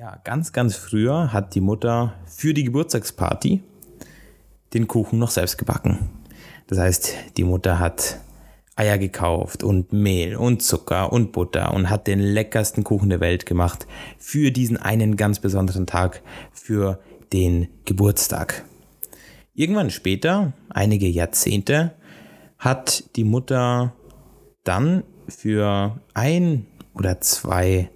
[0.00, 3.62] Ja, ganz, ganz früher hat die Mutter für die Geburtstagsparty
[4.72, 6.08] den Kuchen noch selbst gebacken.
[6.68, 8.18] Das heißt, die Mutter hat
[8.76, 13.44] Eier gekauft und Mehl und Zucker und Butter und hat den leckersten Kuchen der Welt
[13.44, 13.86] gemacht
[14.16, 16.98] für diesen einen ganz besonderen Tag, für
[17.34, 18.64] den Geburtstag.
[19.52, 21.92] Irgendwann später, einige Jahrzehnte,
[22.56, 23.92] hat die Mutter
[24.64, 26.64] dann für ein
[26.94, 27.90] oder zwei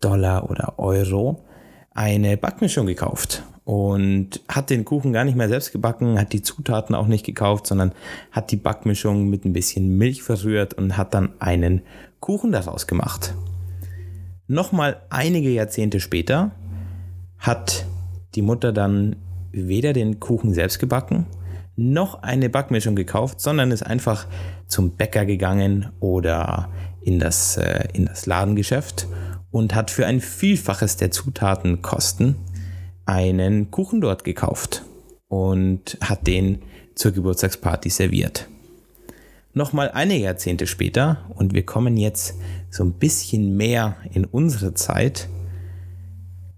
[0.00, 1.44] Dollar oder Euro
[1.92, 6.94] eine Backmischung gekauft und hat den Kuchen gar nicht mehr selbst gebacken, hat die Zutaten
[6.94, 7.92] auch nicht gekauft, sondern
[8.32, 11.82] hat die Backmischung mit ein bisschen Milch verrührt und hat dann einen
[12.20, 13.34] Kuchen daraus gemacht.
[14.46, 16.52] Nochmal einige Jahrzehnte später
[17.38, 17.86] hat
[18.34, 19.16] die Mutter dann
[19.52, 21.26] weder den Kuchen selbst gebacken,
[21.76, 24.26] noch eine Backmischung gekauft, sondern ist einfach
[24.66, 26.68] zum Bäcker gegangen oder
[27.00, 29.06] in das, äh, in das Ladengeschäft
[29.50, 32.36] und hat für ein Vielfaches der Zutatenkosten
[33.06, 34.84] einen Kuchen dort gekauft
[35.28, 36.62] und hat den
[36.94, 38.48] zur Geburtstagsparty serviert.
[39.52, 42.34] Nochmal einige Jahrzehnte später, und wir kommen jetzt
[42.70, 45.28] so ein bisschen mehr in unsere Zeit,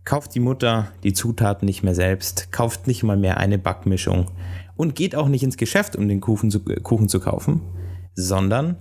[0.04, 4.30] kauft die Mutter die Zutaten nicht mehr selbst, kauft nicht mal mehr eine Backmischung
[4.76, 7.62] und geht auch nicht ins Geschäft, um den Kuchen zu, Kuchen zu kaufen,
[8.14, 8.76] sondern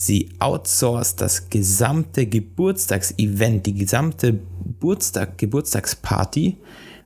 [0.00, 6.56] Sie outsourced das gesamte Geburtstagsevent, die gesamte Geburtstag, Geburtstagsparty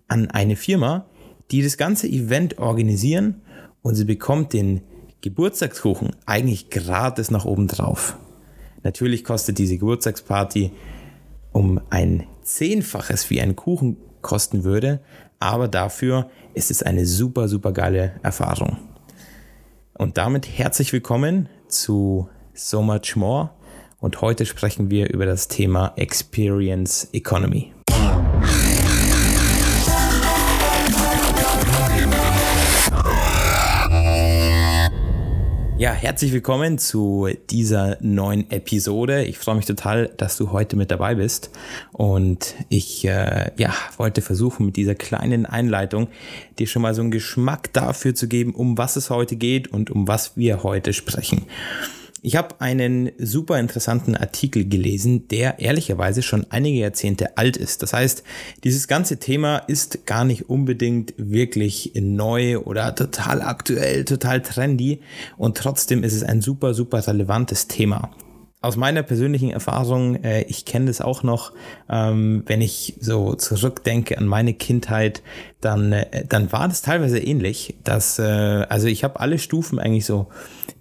[0.08, 1.06] an eine Firma,
[1.50, 3.40] die das ganze Event organisieren
[3.80, 4.82] und sie bekommt den
[5.22, 8.18] Geburtstagskuchen eigentlich gratis nach oben drauf.
[8.82, 10.72] Natürlich kostet diese Geburtstagsparty
[11.52, 15.00] um ein Zehnfaches wie ein Kuchen kosten würde,
[15.38, 18.77] aber dafür ist es eine super, super geile Erfahrung.
[19.94, 23.50] Und damit herzlich willkommen zu So Much More.
[23.98, 27.72] Und heute sprechen wir über das Thema Experience Economy.
[35.78, 39.24] Ja, herzlich willkommen zu dieser neuen Episode.
[39.24, 41.51] Ich freue mich total, dass du heute mit dabei bist.
[41.92, 46.08] Und ich äh, ja, wollte versuchen, mit dieser kleinen Einleitung
[46.58, 49.91] dir schon mal so einen Geschmack dafür zu geben, um was es heute geht und
[49.91, 51.46] um was wir heute sprechen.
[52.24, 57.83] Ich habe einen super interessanten Artikel gelesen, der ehrlicherweise schon einige Jahrzehnte alt ist.
[57.83, 58.22] Das heißt,
[58.62, 65.00] dieses ganze Thema ist gar nicht unbedingt wirklich neu oder total aktuell, total trendy
[65.36, 68.12] und trotzdem ist es ein super, super relevantes Thema
[68.62, 71.52] aus meiner persönlichen Erfahrung, äh, ich kenne das auch noch,
[71.90, 75.20] ähm, wenn ich so zurückdenke an meine Kindheit,
[75.61, 77.74] dann, äh, dann war das teilweise ähnlich.
[77.83, 80.28] Dass, äh, also ich habe alle Stufen eigentlich so,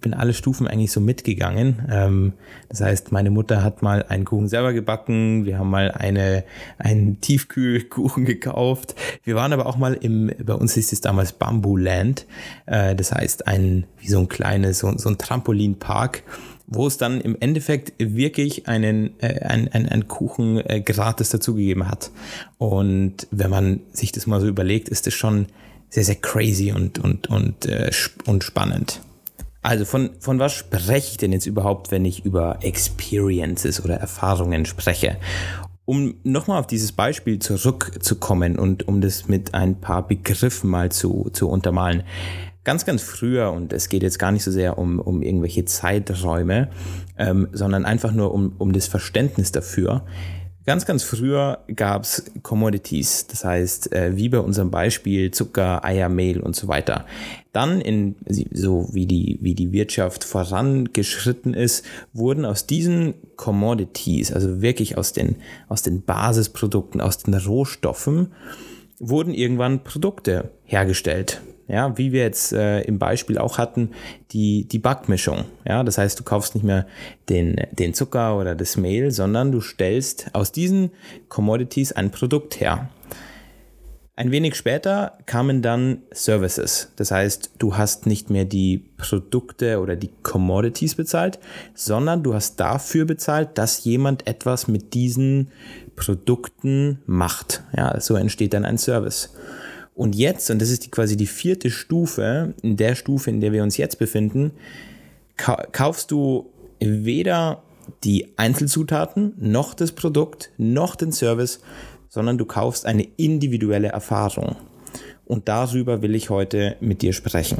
[0.00, 1.86] bin alle Stufen eigentlich so mitgegangen.
[1.90, 2.32] Ähm,
[2.68, 6.44] das heißt, meine Mutter hat mal einen Kuchen selber gebacken, wir haben mal eine,
[6.78, 8.94] einen Tiefkühlkuchen gekauft.
[9.24, 12.26] Wir waren aber auch mal im, bei uns hieß es damals Bamboo Land.
[12.66, 16.22] Äh, das heißt, ein, wie so ein kleines, so, so ein Trampolinpark
[16.66, 21.88] wo es dann im Endeffekt wirklich einen, äh, ein, ein, ein Kuchen äh, gratis dazugegeben
[21.88, 22.10] hat.
[22.58, 25.46] Und wenn man sich das mal so überlegt, ist das schon
[25.88, 27.90] sehr, sehr crazy und, und, und, äh,
[28.26, 29.00] und spannend.
[29.62, 34.66] Also von, von was spreche ich denn jetzt überhaupt, wenn ich über Experiences oder Erfahrungen
[34.66, 35.18] spreche?
[35.84, 41.28] Um nochmal auf dieses Beispiel zurückzukommen und um das mit ein paar Begriffen mal zu,
[41.32, 42.02] zu untermalen
[42.64, 46.70] ganz, ganz früher, und es geht jetzt gar nicht so sehr um, um irgendwelche Zeiträume,
[47.18, 50.04] ähm, sondern einfach nur um, um das Verständnis dafür.
[50.64, 56.38] Ganz, ganz früher gab's Commodities, das heißt, äh, wie bei unserem Beispiel Zucker, Eier, Mehl
[56.38, 57.04] und so weiter.
[57.52, 64.62] Dann, in, so wie die, wie die Wirtschaft vorangeschritten ist, wurden aus diesen Commodities, also
[64.62, 65.34] wirklich aus den,
[65.68, 68.28] aus den Basisprodukten, aus den Rohstoffen,
[69.00, 71.42] wurden irgendwann Produkte hergestellt.
[71.72, 73.92] Ja, wie wir jetzt äh, im Beispiel auch hatten,
[74.32, 75.46] die, die Backmischung.
[75.66, 76.86] Ja, das heißt, du kaufst nicht mehr
[77.30, 80.90] den, den Zucker oder das Mehl, sondern du stellst aus diesen
[81.30, 82.90] Commodities ein Produkt her.
[84.14, 86.92] Ein wenig später kamen dann Services.
[86.96, 91.38] Das heißt, du hast nicht mehr die Produkte oder die Commodities bezahlt,
[91.72, 95.50] sondern du hast dafür bezahlt, dass jemand etwas mit diesen
[95.96, 97.64] Produkten macht.
[97.74, 99.34] Ja, so entsteht dann ein Service.
[99.94, 103.52] Und jetzt, und das ist die, quasi die vierte Stufe, in der Stufe, in der
[103.52, 104.52] wir uns jetzt befinden,
[105.36, 106.50] kaufst du
[106.80, 107.62] weder
[108.04, 111.60] die Einzelzutaten, noch das Produkt, noch den Service,
[112.08, 114.56] sondern du kaufst eine individuelle Erfahrung.
[115.24, 117.58] Und darüber will ich heute mit dir sprechen.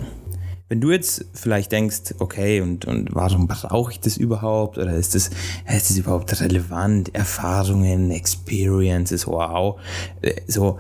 [0.69, 4.79] wenn du jetzt vielleicht denkst, okay, und, und warum brauche ich das überhaupt?
[4.79, 5.29] Oder ist das,
[5.70, 7.14] ist das überhaupt relevant?
[7.14, 9.79] Erfahrungen, Experiences, wow.
[10.23, 10.79] Äh, so,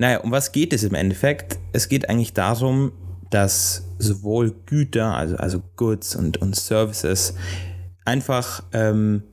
[0.00, 1.58] naja, um was geht es im Endeffekt?
[1.74, 2.92] Es geht eigentlich darum,
[3.28, 7.34] dass sowohl Güter, also, also Goods und, und Services,
[8.06, 9.24] einfach ähm,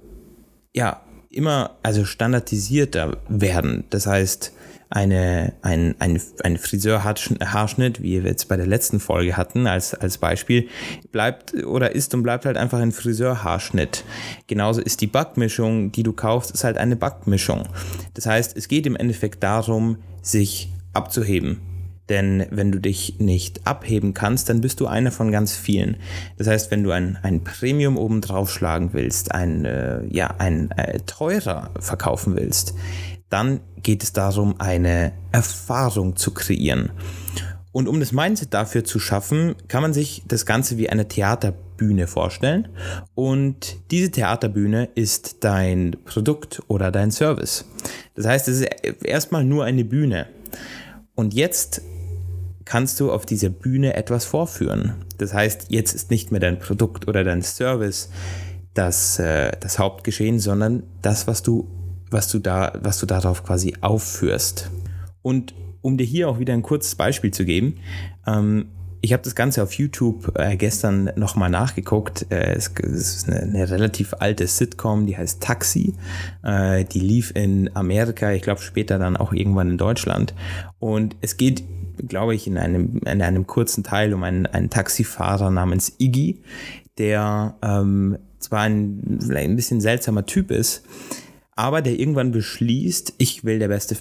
[0.74, 3.86] ja, immer also standardisierter werden.
[3.92, 4.52] Das heißt,
[4.90, 10.18] eine, ein, ein, ein Friseurhaarschnitt, wie wir jetzt bei der letzten Folge hatten, als, als
[10.18, 10.70] Beispiel,
[11.12, 14.04] bleibt oder ist und bleibt halt einfach ein Friseurhaarschnitt.
[14.48, 17.64] Genauso ist die Backmischung, die du kaufst, ist halt eine Backmischung.
[18.14, 21.62] Das heißt, es geht im Endeffekt darum, sich abzuheben.
[22.10, 25.98] Denn wenn du dich nicht abheben kannst, dann bist du einer von ganz vielen.
[26.38, 30.72] Das heißt, wenn du ein, ein Premium oben drauf schlagen willst, ein, äh, ja, ein
[30.72, 32.76] äh, teurer verkaufen willst,
[33.30, 36.92] dann geht es darum, eine Erfahrung zu kreieren.
[37.72, 42.08] Und um das Mindset dafür zu schaffen, kann man sich das Ganze wie eine Theaterbühne
[42.08, 42.70] vorstellen.
[43.14, 47.66] Und diese Theaterbühne ist dein Produkt oder dein Service.
[48.16, 48.70] Das heißt, es ist
[49.04, 50.28] erstmal nur eine Bühne.
[51.14, 51.82] Und jetzt
[52.66, 54.96] kannst du auf dieser Bühne etwas vorführen.
[55.18, 58.10] Das heißt, jetzt ist nicht mehr dein Produkt oder dein Service
[58.74, 61.68] das, äh, das Hauptgeschehen, sondern das, was du
[62.10, 64.72] was du da, was du darauf quasi aufführst.
[65.22, 67.76] Und um dir hier auch wieder ein kurzes Beispiel zu geben,
[68.26, 68.68] ähm,
[69.02, 72.26] ich habe das Ganze auf YouTube äh, gestern nochmal nachgeguckt.
[72.30, 75.94] Äh, es, es, ist eine, eine, relativ alte Sitcom, die heißt Taxi.
[76.44, 80.34] Äh, die lief in Amerika, ich glaube später dann auch irgendwann in Deutschland.
[80.80, 81.64] Und es geht,
[82.08, 86.42] glaube ich, in einem, in einem kurzen Teil um einen, einen Taxifahrer namens Iggy,
[86.98, 90.84] der ähm, zwar ein, ein bisschen seltsamer Typ ist,
[91.58, 93.98] aber der irgendwann beschließt, ich will der beste,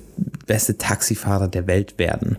[0.47, 2.37] beste Taxifahrer der Welt werden.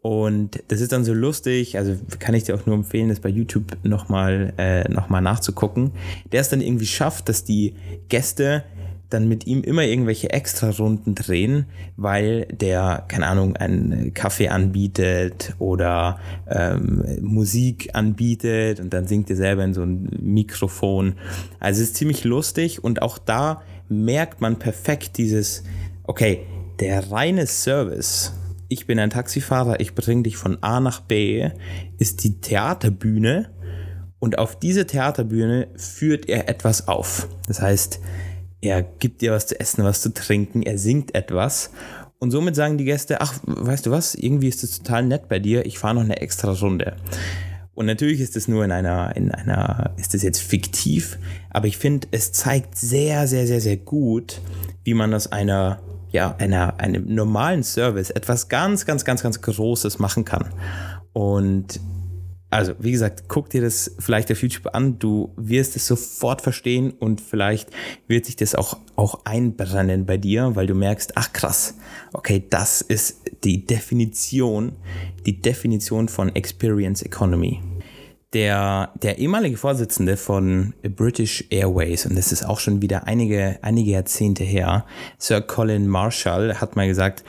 [0.00, 3.28] Und das ist dann so lustig, also kann ich dir auch nur empfehlen, das bei
[3.28, 5.92] YouTube nochmal äh, noch nachzugucken.
[6.32, 7.74] Der es dann irgendwie schafft, dass die
[8.08, 8.64] Gäste
[9.12, 11.66] dann mit ihm immer irgendwelche extra Runden drehen,
[11.96, 16.18] weil der, keine Ahnung, einen Kaffee anbietet oder
[16.48, 21.14] ähm, Musik anbietet und dann singt er selber in so ein Mikrofon.
[21.60, 25.64] Also es ist ziemlich lustig und auch da merkt man perfekt dieses,
[26.04, 26.46] okay,
[26.80, 28.32] der reine Service,
[28.68, 31.50] ich bin ein Taxifahrer, ich bringe dich von A nach B,
[31.98, 33.50] ist die Theaterbühne
[34.18, 37.28] und auf diese Theaterbühne führt er etwas auf.
[37.48, 38.00] Das heißt,
[38.62, 41.70] er gibt dir was zu essen, was zu trinken, er singt etwas
[42.22, 45.40] und somit sagen die Gäste, ach, weißt du was, irgendwie ist es total nett bei
[45.40, 46.94] dir, ich fahre noch eine extra Runde.
[47.74, 51.18] Und natürlich ist es nur in einer, in einer, ist es jetzt fiktiv,
[51.50, 54.40] aber ich finde, es zeigt sehr, sehr, sehr, sehr gut,
[54.84, 55.80] wie man aus einer,
[56.12, 60.50] ja, einer, einem normalen Service etwas ganz, ganz, ganz, ganz Großes machen kann.
[61.12, 61.80] Und
[62.52, 64.98] also, wie gesagt, guck dir das vielleicht auf YouTube an.
[64.98, 67.70] Du wirst es sofort verstehen und vielleicht
[68.08, 71.78] wird sich das auch, auch einbrennen bei dir, weil du merkst, ach krass,
[72.12, 74.72] okay, das ist die Definition,
[75.24, 77.60] die Definition von Experience Economy.
[78.34, 83.92] Der, der ehemalige Vorsitzende von British Airways, und das ist auch schon wieder einige, einige
[83.92, 84.84] Jahrzehnte her,
[85.16, 87.24] Sir Colin Marshall, hat mal gesagt,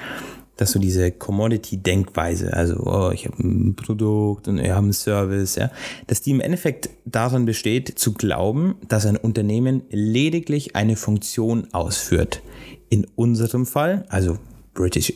[0.58, 5.56] dass so diese Commodity-Denkweise, also oh, ich habe ein Produkt und wir haben einen Service,
[5.56, 5.72] ja,
[6.08, 12.42] dass die im Endeffekt darin besteht, zu glauben, dass ein Unternehmen lediglich eine Funktion ausführt.
[12.90, 14.38] In unserem Fall, also
[14.74, 15.14] British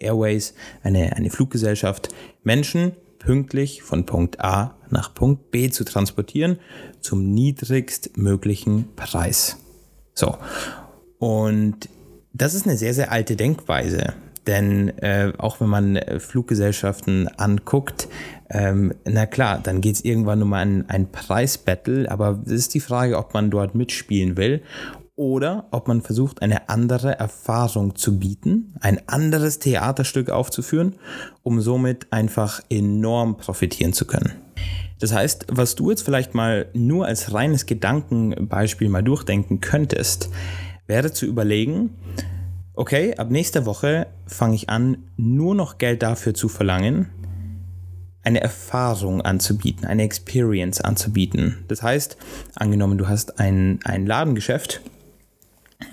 [0.00, 2.08] Airways, eine, eine Fluggesellschaft,
[2.42, 6.58] Menschen pünktlich von Punkt A nach Punkt B zu transportieren
[7.00, 9.56] zum niedrigstmöglichen Preis.
[10.12, 10.36] So.
[11.18, 11.88] Und
[12.32, 14.14] das ist eine sehr, sehr alte Denkweise.
[14.46, 18.08] Denn äh, auch wenn man äh, Fluggesellschaften anguckt,
[18.50, 22.80] ähm, na klar, dann geht es irgendwann um ein, ein Preisbattle, aber es ist die
[22.80, 24.62] Frage, ob man dort mitspielen will
[25.16, 30.96] oder ob man versucht, eine andere Erfahrung zu bieten, ein anderes Theaterstück aufzuführen,
[31.42, 34.32] um somit einfach enorm profitieren zu können.
[34.98, 40.30] Das heißt, was du jetzt vielleicht mal nur als reines Gedankenbeispiel mal durchdenken könntest,
[40.86, 41.90] wäre zu überlegen,
[42.74, 47.10] okay, ab nächster Woche fange ich an, nur noch Geld dafür zu verlangen,
[48.22, 51.64] eine Erfahrung anzubieten, eine Experience anzubieten.
[51.68, 52.16] Das heißt,
[52.54, 54.80] angenommen, du hast ein, ein Ladengeschäft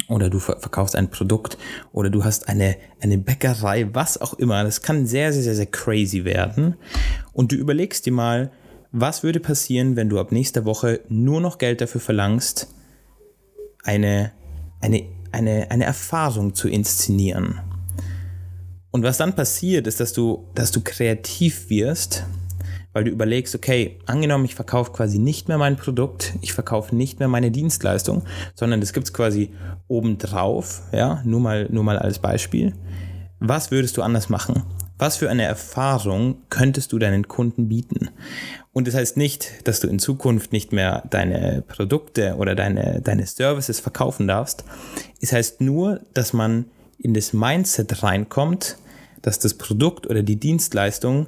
[0.08, 1.58] oder du verkaufst ein Produkt
[1.92, 4.64] oder du hast eine, eine Bäckerei, was auch immer.
[4.64, 6.76] Das kann sehr, sehr, sehr, sehr crazy werden.
[7.34, 8.52] Und du überlegst dir mal,
[8.94, 12.74] was würde passieren, wenn du ab nächster Woche nur noch Geld dafür verlangst,
[13.84, 14.32] eine,
[14.80, 17.60] eine eine, eine Erfahrung zu inszenieren.
[18.92, 22.26] Und was dann passiert, ist, dass du, dass du kreativ wirst,
[22.94, 27.20] weil du überlegst, okay, angenommen, ich verkaufe quasi nicht mehr mein Produkt, ich verkaufe nicht
[27.20, 28.24] mehr meine Dienstleistung,
[28.54, 29.52] sondern das gibt es quasi
[29.88, 32.74] obendrauf, ja, nur mal, nur mal als Beispiel.
[33.40, 34.64] Was würdest du anders machen?
[35.02, 38.12] Was für eine Erfahrung könntest du deinen Kunden bieten?
[38.72, 43.26] Und das heißt nicht, dass du in Zukunft nicht mehr deine Produkte oder deine, deine
[43.26, 44.64] Services verkaufen darfst.
[45.20, 46.66] Es heißt nur, dass man
[47.00, 48.78] in das Mindset reinkommt,
[49.24, 51.26] dass das Produkt oder die Dienstleistung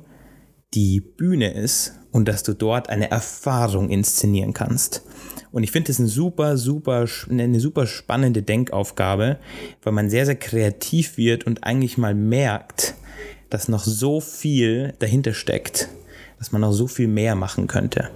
[0.75, 5.01] die Bühne ist und dass du dort eine Erfahrung inszenieren kannst.
[5.51, 9.39] Und ich finde das eine super, super, eine super spannende Denkaufgabe,
[9.81, 12.93] weil man sehr, sehr kreativ wird und eigentlich mal merkt,
[13.53, 15.87] dass noch so viel dahinter steckt,
[16.39, 18.09] dass man noch so viel mehr machen könnte.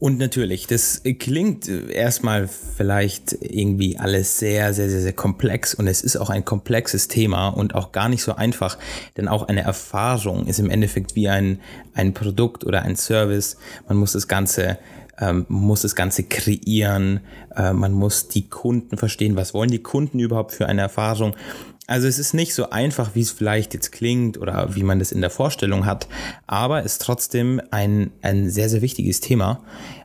[0.00, 6.02] Und natürlich, das klingt erstmal vielleicht irgendwie alles sehr, sehr, sehr, sehr komplex und es
[6.02, 8.76] ist auch ein komplexes Thema und auch gar nicht so einfach,
[9.16, 11.60] denn auch eine Erfahrung ist im Endeffekt wie ein,
[11.94, 13.56] ein Produkt oder ein Service.
[13.86, 14.78] Man muss das Ganze
[15.20, 17.20] ähm, muss das Ganze kreieren,
[17.54, 21.36] äh, man muss die Kunden verstehen, was wollen die Kunden überhaupt für eine Erfahrung.
[21.86, 25.12] Also es ist nicht so einfach, wie es vielleicht jetzt klingt oder wie man das
[25.12, 26.08] in der Vorstellung hat,
[26.46, 29.62] aber ist trotzdem ein, ein sehr, sehr wichtiges Thema.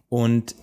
[0.09, 0.55] Und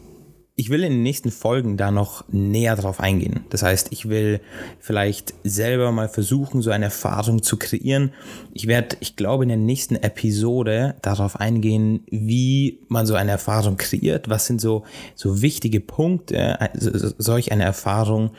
[0.59, 3.45] ich will in den nächsten Folgen da noch näher drauf eingehen.
[3.51, 4.41] Das heißt, ich will
[4.81, 8.15] vielleicht selber mal versuchen, so eine Erfahrung zu kreieren.
[8.55, 13.77] Ich werde, ich glaube, in der nächsten Episode darauf eingehen, wie man so eine Erfahrung
[13.77, 14.31] kreiert.
[14.31, 16.59] Was sind so, so wichtige Punkte,
[17.19, 18.31] solch eine Erfahrung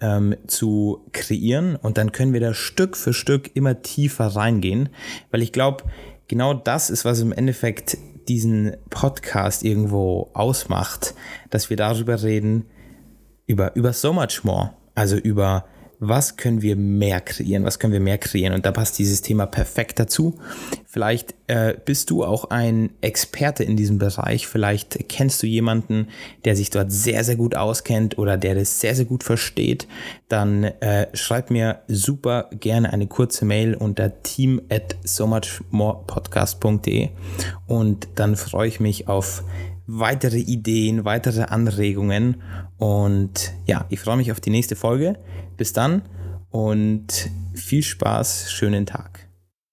[0.00, 1.76] ähm, zu kreieren.
[1.76, 4.88] Und dann können wir da Stück für Stück immer tiefer reingehen,
[5.30, 5.84] weil ich glaube,
[6.28, 11.14] genau das ist, was im Endeffekt diesen Podcast irgendwo ausmacht,
[11.50, 12.66] dass wir darüber reden,
[13.46, 15.64] über, über so much more, also über
[16.00, 18.54] was können wir mehr kreieren, was können wir mehr kreieren.
[18.54, 20.38] Und da passt dieses Thema perfekt dazu.
[20.86, 26.08] Vielleicht äh, bist du auch ein Experte in diesem Bereich, vielleicht kennst du jemanden,
[26.44, 29.86] der sich dort sehr, sehr gut auskennt oder der das sehr, sehr gut versteht,
[30.28, 36.02] dann äh, schreib mir super gerne eine kurze Mail unter team at so much more
[36.06, 37.10] podcast.de
[37.66, 39.44] und dann freue ich mich auf
[39.98, 42.42] weitere Ideen, weitere Anregungen
[42.78, 45.18] und ja, ich freue mich auf die nächste Folge.
[45.56, 46.02] Bis dann
[46.50, 49.19] und viel Spaß, schönen Tag.